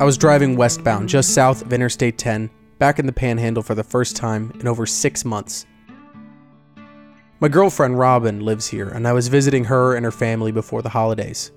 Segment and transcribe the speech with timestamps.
[0.00, 3.84] I was driving westbound just south of Interstate 10, back in the panhandle for the
[3.84, 5.66] first time in over six months.
[7.38, 10.88] My girlfriend Robin lives here, and I was visiting her and her family before the
[10.88, 11.52] holidays.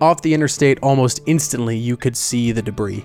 [0.00, 3.04] Off the interstate, almost instantly, you could see the debris.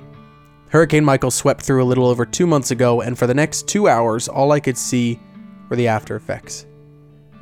[0.69, 3.87] Hurricane Michael swept through a little over two months ago, and for the next two
[3.87, 5.19] hours, all I could see
[5.69, 6.66] were the after effects.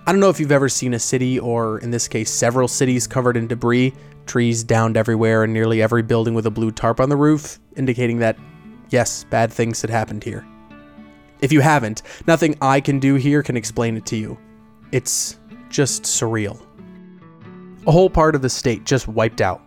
[0.08, 3.08] I don't know if you've ever seen a city, or in this case, several cities
[3.08, 3.91] covered in debris,
[4.28, 8.20] trees downed everywhere, and nearly every building with a blue tarp on the roof, indicating
[8.20, 8.38] that,
[8.90, 10.45] yes, bad things had happened here.
[11.41, 14.38] If you haven't, nothing I can do here can explain it to you.
[14.91, 16.62] It's just surreal.
[17.88, 19.64] A whole part of the state just wiped out.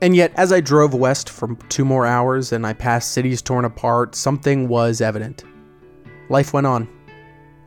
[0.00, 3.64] And yet, as I drove west for two more hours and I passed cities torn
[3.64, 5.42] apart, something was evident.
[6.28, 6.88] Life went on.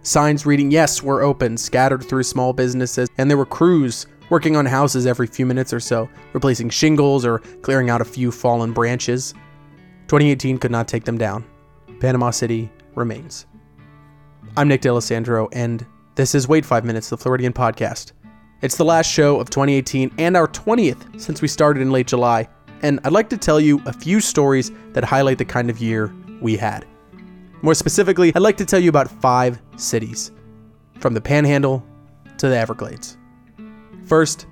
[0.08, 4.66] Signs reading, yes, we're open, scattered through small businesses, and there were crews working on
[4.66, 9.34] houses every few minutes or so, replacing shingles or clearing out a few fallen branches.
[10.08, 11.44] 2018 could not take them down.
[12.00, 13.48] Panama City remains.
[14.56, 15.86] I'm Nick D'Alessandro, and
[16.16, 18.14] this is Wait 5 Minutes, the Floridian podcast.
[18.62, 22.48] It's the last show of 2018 and our 20th since we started in late July,
[22.82, 26.16] and I'd like to tell you a few stories that highlight the kind of year
[26.40, 26.86] we had.
[27.64, 30.32] More specifically, I'd like to tell you about five cities,
[31.00, 31.84] from the Panhandle
[32.38, 33.18] to the Everglades.
[34.06, 34.46] First,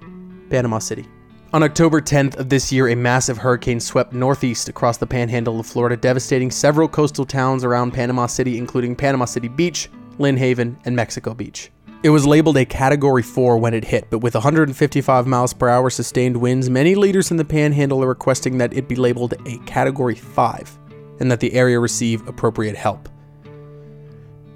[0.49, 1.05] Panama City.
[1.53, 5.67] On October 10th of this year, a massive hurricane swept northeast across the panhandle of
[5.67, 10.95] Florida, devastating several coastal towns around Panama City, including Panama City Beach, Lynn Haven, and
[10.95, 11.71] Mexico Beach.
[12.03, 15.89] It was labeled a Category 4 when it hit, but with 155 miles per hour
[15.89, 20.15] sustained winds, many leaders in the panhandle are requesting that it be labeled a Category
[20.15, 20.79] 5
[21.19, 23.09] and that the area receive appropriate help.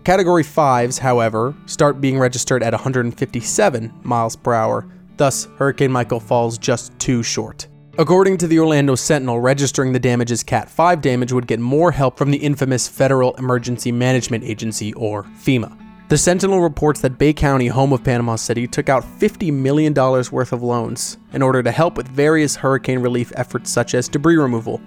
[0.03, 4.87] Category 5s, however, start being registered at 157 miles per hour,
[5.17, 7.67] thus, Hurricane Michael falls just too short.
[7.98, 11.92] According to the Orlando Sentinel, registering the damage as Cat 5 damage would get more
[11.92, 15.77] help from the infamous Federal Emergency Management Agency, or FEMA.
[16.08, 20.53] The Sentinel reports that Bay County, home of Panama City, took out $50 million worth
[20.53, 24.81] of loans in order to help with various hurricane relief efforts such as debris removal.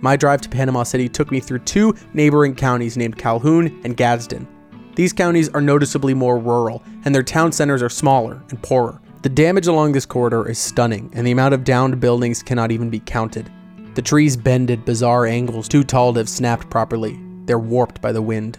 [0.00, 4.46] My drive to Panama City took me through two neighboring counties named Calhoun and Gadsden.
[4.94, 9.00] These counties are noticeably more rural, and their town centers are smaller and poorer.
[9.22, 12.90] The damage along this corridor is stunning, and the amount of downed buildings cannot even
[12.90, 13.50] be counted.
[13.94, 17.18] The trees bend at bizarre angles too tall to have snapped properly.
[17.46, 18.58] They're warped by the wind.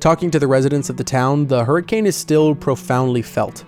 [0.00, 3.64] Talking to the residents of the town, the hurricane is still profoundly felt.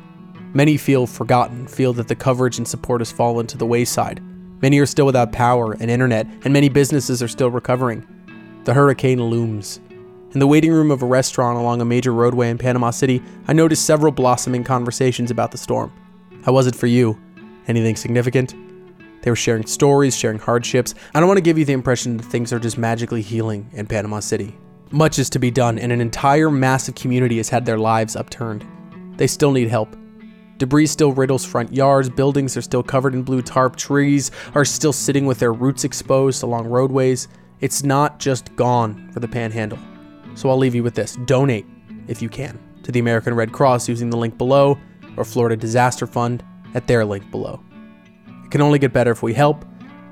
[0.52, 4.22] Many feel forgotten, feel that the coverage and support has fallen to the wayside.
[4.62, 8.06] Many are still without power and internet, and many businesses are still recovering.
[8.64, 9.80] The hurricane looms.
[10.32, 13.52] In the waiting room of a restaurant along a major roadway in Panama City, I
[13.52, 15.92] noticed several blossoming conversations about the storm.
[16.44, 17.18] How was it for you?
[17.68, 18.54] Anything significant?
[19.22, 20.94] They were sharing stories, sharing hardships.
[21.14, 23.86] I don't want to give you the impression that things are just magically healing in
[23.86, 24.56] Panama City.
[24.90, 28.64] Much is to be done, and an entire massive community has had their lives upturned.
[29.16, 29.96] They still need help.
[30.58, 34.92] Debris still riddles front yards, buildings are still covered in blue tarp, trees are still
[34.92, 37.28] sitting with their roots exposed along roadways.
[37.60, 39.78] It's not just gone for the panhandle.
[40.34, 41.66] So I'll leave you with this donate,
[42.08, 44.78] if you can, to the American Red Cross using the link below,
[45.16, 46.42] or Florida Disaster Fund
[46.74, 47.60] at their link below.
[48.44, 49.64] It can only get better if we help,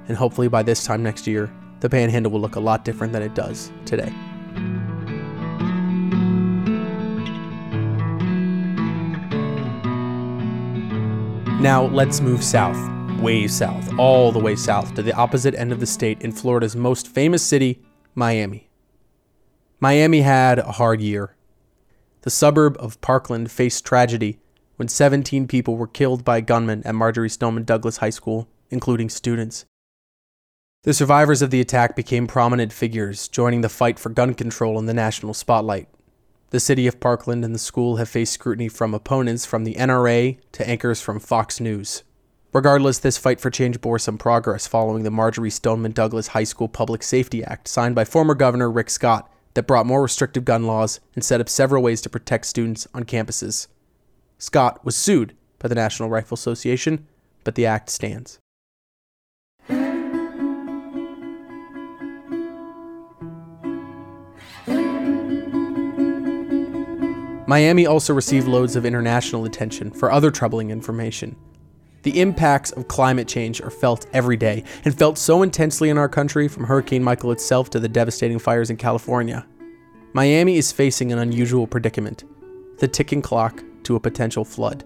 [0.09, 1.51] and hopefully by this time next year,
[1.81, 4.13] the panhandle will look a lot different than it does today.
[11.65, 12.77] Now let's move south,
[13.23, 16.77] way south, all the way south to the opposite end of the state in Florida's
[16.77, 17.81] most famous city,
[18.15, 18.69] Miami.
[19.81, 21.35] Miami had a hard year.
[22.21, 24.41] The suburb of Parkland faced tragedy
[24.77, 29.65] when 17 people were killed by gunmen at Marjory Stoneman Douglas High School, including students.
[30.83, 34.85] The survivors of the attack became prominent figures, joining the fight for gun control in
[34.85, 35.89] the national spotlight.
[36.55, 40.39] The city of Parkland and the school have faced scrutiny from opponents from the NRA
[40.53, 42.05] to anchors from Fox News.
[42.53, 46.69] Regardless, this fight for change bore some progress following the Marjory Stoneman Douglas High School
[46.69, 51.01] Public Safety Act signed by former Governor Rick Scott that brought more restrictive gun laws
[51.17, 53.67] and set up several ways to protect students on campuses.
[54.39, 57.05] Scott was sued by the National Rifle Association,
[57.43, 58.39] but the act stands.
[67.47, 71.37] Miami also received loads of international attention for other troubling information.
[72.03, 76.09] The impacts of climate change are felt every day and felt so intensely in our
[76.09, 79.47] country from Hurricane Michael itself to the devastating fires in California.
[80.15, 82.25] Miami is facing an unusual predicament
[82.79, 84.85] the ticking clock to a potential flood.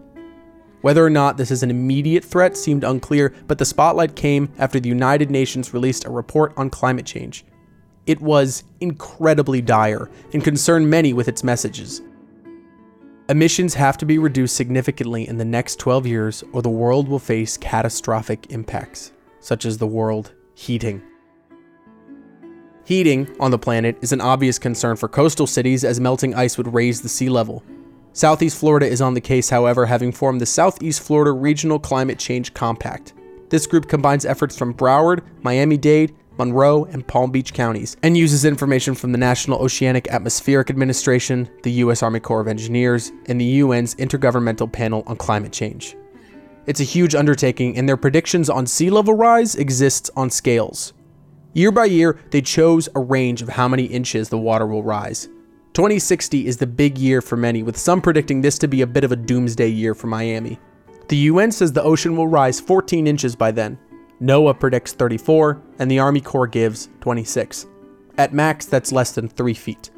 [0.82, 4.78] Whether or not this is an immediate threat seemed unclear, but the spotlight came after
[4.78, 7.44] the United Nations released a report on climate change.
[8.06, 12.02] It was incredibly dire and concerned many with its messages.
[13.30, 17.18] Emissions have to be reduced significantly in the next 12 years, or the world will
[17.18, 21.02] face catastrophic impacts, such as the world heating.
[22.86, 26.72] Heating on the planet is an obvious concern for coastal cities as melting ice would
[26.72, 27.62] raise the sea level.
[28.14, 32.54] Southeast Florida is on the case, however, having formed the Southeast Florida Regional Climate Change
[32.54, 33.12] Compact.
[33.50, 38.44] This group combines efforts from Broward, Miami Dade, Monroe, and Palm Beach counties, and uses
[38.44, 42.02] information from the National Oceanic Atmospheric Administration, the U.S.
[42.02, 45.96] Army Corps of Engineers, and the UN's Intergovernmental Panel on Climate Change.
[46.66, 50.92] It's a huge undertaking, and their predictions on sea level rise exists on scales.
[51.54, 55.28] Year by year, they chose a range of how many inches the water will rise.
[55.72, 59.04] 2060 is the big year for many, with some predicting this to be a bit
[59.04, 60.58] of a doomsday year for Miami.
[61.08, 63.78] The UN says the ocean will rise 14 inches by then,
[64.20, 67.66] NOAA predicts 34, and the Army Corps gives 26.
[68.16, 69.90] At max, that's less than 3 feet.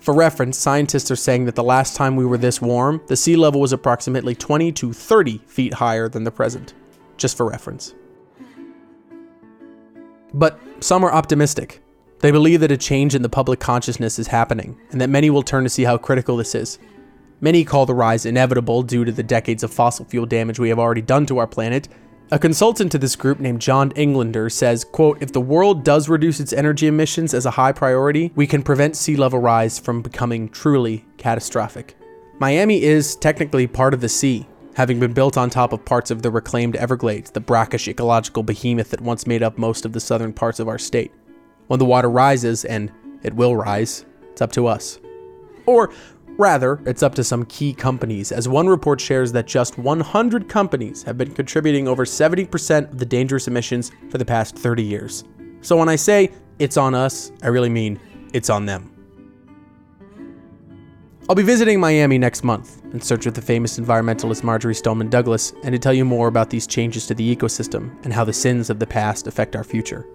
[0.00, 3.36] For reference, scientists are saying that the last time we were this warm, the sea
[3.36, 6.74] level was approximately 20 to 30 feet higher than the present.
[7.18, 7.94] Just for reference.
[10.34, 11.82] But some are optimistic.
[12.20, 15.42] They believe that a change in the public consciousness is happening, and that many will
[15.42, 16.78] turn to see how critical this is.
[17.40, 20.78] Many call the rise inevitable due to the decades of fossil fuel damage we have
[20.78, 21.88] already done to our planet,
[22.32, 26.40] a consultant to this group named John Englander says, quote, if the world does reduce
[26.40, 30.48] its energy emissions as a high priority, we can prevent sea level rise from becoming
[30.48, 31.94] truly catastrophic.
[32.38, 36.22] Miami is technically part of the sea, having been built on top of parts of
[36.22, 40.32] the reclaimed Everglades, the brackish ecological behemoth that once made up most of the southern
[40.32, 41.12] parts of our state.
[41.66, 42.90] When the water rises, and
[43.22, 44.98] it will rise, it's up to us.
[45.66, 45.92] Or
[46.38, 51.02] Rather, it's up to some key companies, as one report shares that just 100 companies
[51.02, 55.24] have been contributing over 70% of the dangerous emissions for the past 30 years.
[55.60, 58.00] So when I say it's on us, I really mean
[58.32, 58.88] it's on them.
[61.28, 65.52] I'll be visiting Miami next month in search of the famous environmentalist Marjory Stoneman Douglas
[65.62, 68.70] and to tell you more about these changes to the ecosystem and how the sins
[68.70, 70.06] of the past affect our future.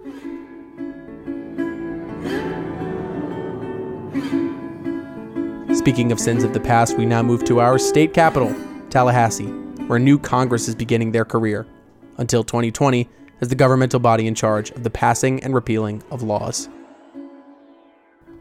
[5.78, 8.52] Speaking of sins of the past, we now move to our state capital,
[8.90, 9.46] Tallahassee,
[9.86, 11.68] where new Congress is beginning their career,
[12.16, 13.08] until 2020
[13.40, 16.68] as the governmental body in charge of the passing and repealing of laws.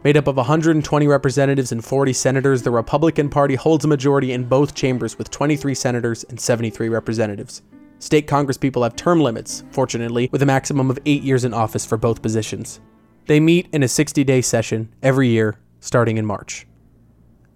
[0.03, 4.43] Made up of 120 representatives and 40 senators, the Republican Party holds a majority in
[4.43, 7.61] both chambers with 23 senators and 73 representatives.
[7.99, 11.97] State congresspeople have term limits, fortunately, with a maximum of eight years in office for
[11.97, 12.81] both positions.
[13.27, 16.65] They meet in a 60 day session every year, starting in March.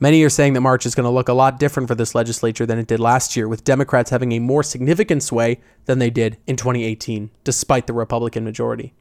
[0.01, 2.65] Many are saying that March is going to look a lot different for this legislature
[2.65, 6.38] than it did last year, with Democrats having a more significant sway than they did
[6.48, 8.95] in 2018, despite the Republican majority.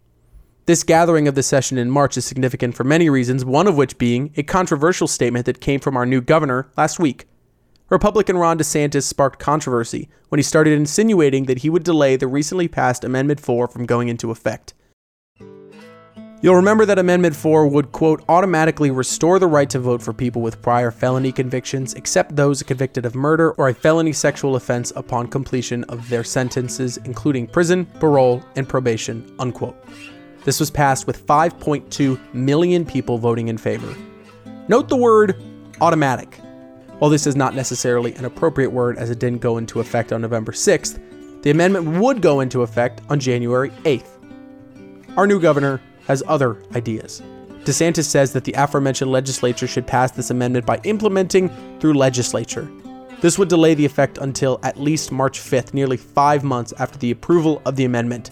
[0.67, 3.97] This gathering of the session in March is significant for many reasons, one of which
[3.97, 7.27] being a controversial statement that came from our new governor last week.
[7.89, 12.69] Republican Ron DeSantis sparked controversy when he started insinuating that he would delay the recently
[12.69, 14.75] passed Amendment 4 from going into effect.
[16.43, 20.41] You'll remember that Amendment 4 would, quote, automatically restore the right to vote for people
[20.41, 25.29] with prior felony convictions, except those convicted of murder or a felony sexual offense upon
[25.29, 29.77] completion of their sentences, including prison, parole, and probation, unquote.
[30.47, 33.95] This was passed with 5.2 million people voting in favor.
[34.67, 35.43] Note the word
[35.83, 36.37] automatic.
[37.01, 40.23] While this is not necessarily an appropriate word as it didn't go into effect on
[40.23, 44.09] November 6th, the amendment would go into effect on January 8th.
[45.19, 47.23] Our new governor, has other ideas.
[47.65, 51.49] DeSantis says that the aforementioned legislature should pass this amendment by implementing
[51.79, 52.69] through legislature.
[53.21, 57.13] This would delay the effect until at least March 5th, nearly five months after the
[57.13, 58.31] approval of the amendment.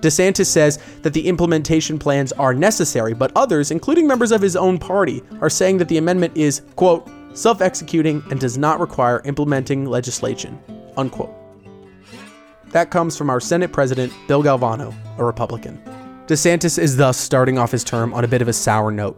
[0.00, 4.78] DeSantis says that the implementation plans are necessary, but others, including members of his own
[4.78, 9.84] party, are saying that the amendment is, quote, self executing and does not require implementing
[9.84, 10.58] legislation,
[10.96, 11.34] unquote.
[12.70, 15.99] That comes from our Senate President, Bill Galvano, a Republican.
[16.30, 19.16] DeSantis is thus starting off his term on a bit of a sour note.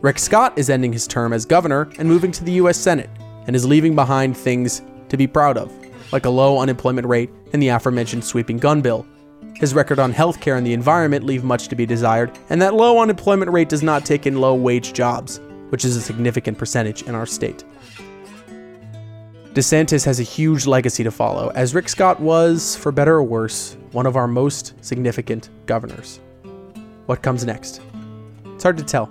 [0.00, 2.78] Rick Scott is ending his term as governor and moving to the U.S.
[2.78, 3.10] Senate,
[3.48, 5.72] and is leaving behind things to be proud of,
[6.12, 9.04] like a low unemployment rate and the aforementioned sweeping gun bill.
[9.56, 13.00] His record on healthcare and the environment leave much to be desired, and that low
[13.00, 15.40] unemployment rate does not take in low wage jobs,
[15.70, 17.64] which is a significant percentage in our state.
[19.52, 23.76] DeSantis has a huge legacy to follow, as Rick Scott was, for better or worse,
[23.90, 26.20] one of our most significant governors.
[27.06, 27.80] What comes next?
[28.54, 29.10] It's hard to tell.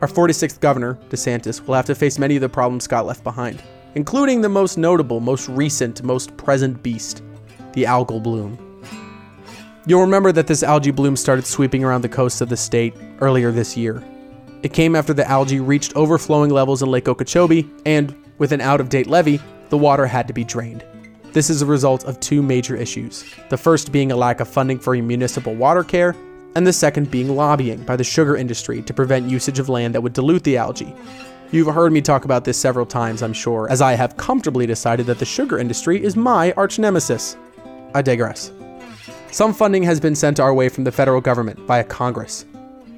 [0.00, 3.62] Our 46th governor, DeSantis, will have to face many of the problems Scott left behind.
[3.94, 7.22] including the most notable, most recent, most present beast,
[7.72, 8.58] the algal bloom.
[9.86, 13.50] You'll remember that this algae bloom started sweeping around the coast of the state earlier
[13.50, 14.02] this year.
[14.62, 18.80] It came after the algae reached overflowing levels in Lake Okeechobee, and with an out
[18.80, 20.84] of date levee, the water had to be drained.
[21.32, 24.78] This is a result of two major issues the first being a lack of funding
[24.78, 26.16] for municipal water care,
[26.56, 30.00] and the second being lobbying by the sugar industry to prevent usage of land that
[30.00, 30.94] would dilute the algae.
[31.50, 35.06] You've heard me talk about this several times, I'm sure, as I have comfortably decided
[35.06, 37.36] that the sugar industry is my arch nemesis.
[37.94, 38.50] I digress.
[39.30, 42.46] Some funding has been sent our way from the federal government via Congress.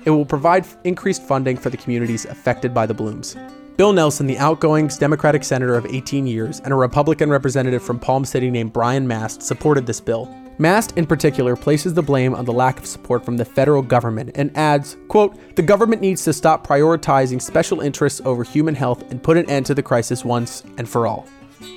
[0.05, 3.37] It will provide increased funding for the communities affected by the blooms.
[3.77, 8.25] Bill Nelson, the outgoing Democratic senator of 18 years and a Republican representative from Palm
[8.25, 10.35] City named Brian Mast, supported this bill.
[10.59, 14.31] Mast, in particular, places the blame on the lack of support from the federal government
[14.37, 19.23] and adds, quote, "The government needs to stop prioritizing special interests over human health and
[19.23, 21.27] put an end to the crisis once and for all."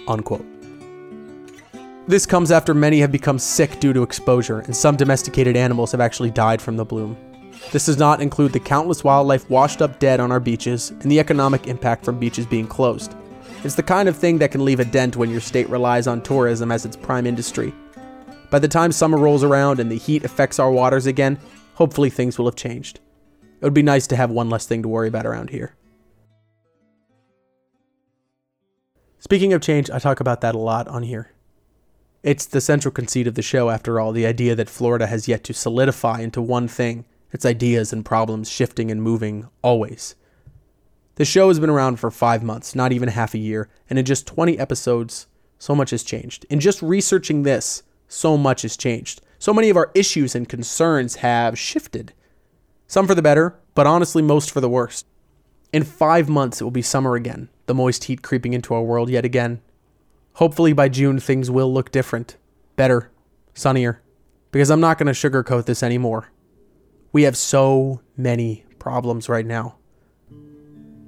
[0.08, 0.46] Unquote.
[2.08, 6.02] This comes after many have become sick due to exposure, and some domesticated animals have
[6.02, 7.18] actually died from the bloom.
[7.74, 11.20] This does not include the countless wildlife washed up dead on our beaches and the
[11.20, 13.14] economic impact from beaches being closed.
[13.66, 16.22] It's the kind of thing that can leave a dent when your state relies on
[16.22, 17.74] tourism as its prime industry.
[18.50, 21.40] By the time summer rolls around and the heat affects our waters again,
[21.76, 23.00] hopefully things will have changed.
[23.62, 25.76] It would be nice to have one less thing to worry about around here.
[29.20, 31.32] Speaking of change, I talk about that a lot on here.
[32.24, 35.44] It's the central conceit of the show, after all, the idea that Florida has yet
[35.46, 40.16] to solidify into one thing, its ideas and problems shifting and moving always.
[41.16, 44.06] The show has been around for five months, not even half a year, and in
[44.06, 45.28] just 20 episodes,
[45.58, 46.46] so much has changed.
[46.50, 49.22] In just researching this, so much has changed.
[49.38, 52.12] So many of our issues and concerns have shifted.
[52.88, 55.06] Some for the better, but honestly, most for the worst.
[55.72, 59.10] In five months, it will be summer again, the moist heat creeping into our world
[59.10, 59.62] yet again,
[60.40, 62.38] Hopefully by June, things will look different,
[62.78, 63.12] better,
[63.54, 64.02] sunnier,
[64.52, 66.32] because I'm not going to sugarcoat this anymore.
[67.12, 69.76] We have so many problems right now.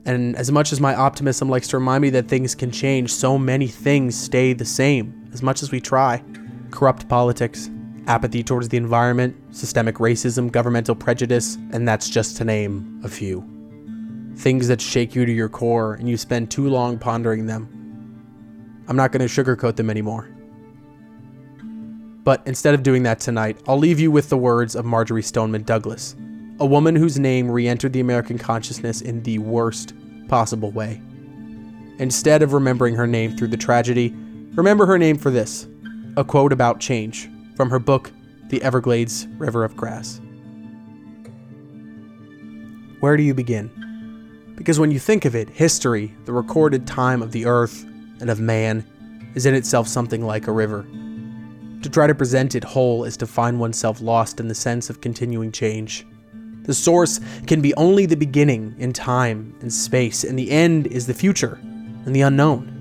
[0.03, 3.38] And as much as my optimism likes to remind me that things can change, so
[3.38, 6.22] many things stay the same, as much as we try.
[6.72, 7.70] Corrupt politics,
[8.08, 13.46] apathy towards the environment, systemic racism, governmental prejudice, and that's just to name a few.
[14.38, 17.68] Things that shake you to your core and you spend too long pondering them.
[18.88, 20.30] I'm not going to sugarcoat them anymore.
[22.24, 25.63] But instead of doing that tonight, I'll leave you with the words of Marjory Stoneman
[25.63, 26.16] Douglas,
[26.60, 29.94] a woman whose name re entered the American consciousness in the worst
[30.28, 31.01] possible way.
[31.98, 34.13] Instead of remembering her name through the tragedy,
[34.54, 35.68] remember her name for this
[36.18, 38.12] a quote about change from her book,
[38.50, 40.20] The Everglades River of Grass.
[43.00, 43.72] Where do you begin?
[44.56, 47.86] Because when you think of it, history, the recorded time of the earth,
[48.20, 48.86] and of man
[49.36, 50.86] is in itself something like a river.
[51.82, 55.01] To try to present it whole is to find oneself lost in the sense of
[55.01, 56.06] continuing change.
[56.63, 61.08] The source can be only the beginning in time and space, and the end is
[61.08, 61.58] the future
[62.06, 62.80] and the unknown.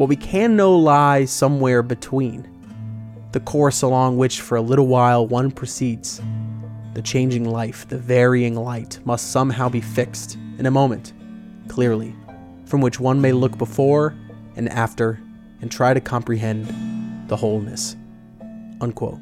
[0.00, 2.48] What we can know lies somewhere between,
[3.32, 6.22] the course along which for a little while one proceeds.
[6.94, 11.12] The changing life, the varying light, must somehow be fixed in a moment,
[11.68, 12.16] clearly,
[12.64, 14.16] from which one may look before
[14.56, 15.20] and after
[15.60, 17.94] and try to comprehend the wholeness.
[18.80, 19.18] Unquote.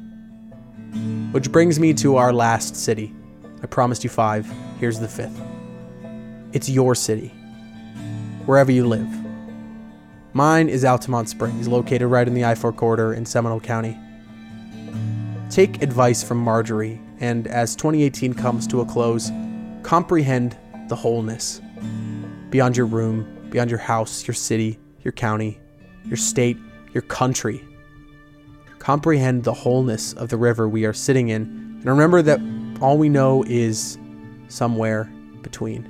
[1.31, 3.13] Which brings me to our last city.
[3.61, 5.41] I promised you five, here's the fifth.
[6.53, 7.33] It's your city,
[8.45, 9.18] wherever you live.
[10.33, 13.97] Mine is Altamonte Springs, located right in the I 4 corridor in Seminole County.
[15.49, 19.31] Take advice from Marjory, and as 2018 comes to a close,
[19.81, 20.55] comprehend
[20.87, 21.61] the wholeness.
[22.51, 25.59] Beyond your room, beyond your house, your city, your county,
[26.05, 26.57] your state,
[26.93, 27.63] your country.
[28.77, 32.39] Comprehend the wholeness of the river we are sitting in, and remember that
[32.81, 33.97] all we know is
[34.47, 35.05] somewhere
[35.41, 35.87] between.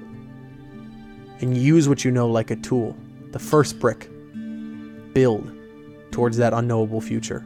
[1.41, 2.96] And use what you know like a tool,
[3.31, 4.10] the first brick.
[5.19, 5.51] Build
[6.11, 7.45] towards that unknowable future.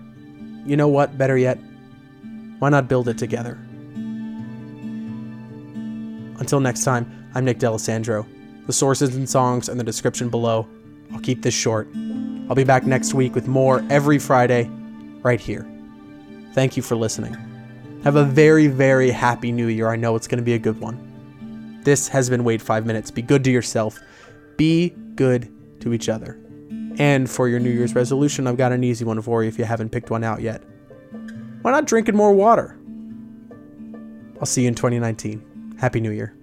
[0.63, 1.17] You know what?
[1.17, 1.57] Better yet,
[2.59, 3.57] why not build it together?
[6.37, 8.27] Until next time, I'm Nick D'Alessandro.
[8.67, 10.67] The sources and songs in the description below.
[11.13, 11.87] I'll keep this short.
[12.47, 14.69] I'll be back next week with more every Friday,
[15.23, 15.67] right here.
[16.53, 17.35] Thank you for listening.
[18.03, 19.89] Have a very, very happy new year.
[19.89, 21.81] I know it's going to be a good one.
[21.83, 23.09] This has been Wait 5 Minutes.
[23.09, 23.99] Be good to yourself,
[24.57, 26.39] be good to each other.
[26.97, 27.97] And for your New Year's mm.
[27.97, 30.63] resolution, I've got an easy one for you if you haven't picked one out yet.
[31.61, 32.77] Why not drinking more water?
[34.39, 35.77] I'll see you in 2019.
[35.79, 36.35] Happy New Year.